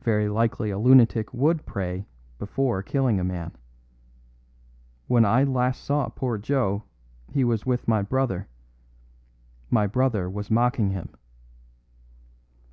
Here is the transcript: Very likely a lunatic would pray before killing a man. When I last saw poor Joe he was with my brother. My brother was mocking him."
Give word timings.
Very 0.00 0.28
likely 0.28 0.70
a 0.72 0.78
lunatic 0.80 1.32
would 1.32 1.64
pray 1.64 2.04
before 2.36 2.82
killing 2.82 3.20
a 3.20 3.24
man. 3.24 3.52
When 5.06 5.24
I 5.24 5.44
last 5.44 5.84
saw 5.84 6.08
poor 6.08 6.36
Joe 6.36 6.82
he 7.30 7.44
was 7.44 7.64
with 7.64 7.86
my 7.86 8.02
brother. 8.02 8.48
My 9.70 9.86
brother 9.86 10.28
was 10.28 10.50
mocking 10.50 10.90
him." 10.90 11.10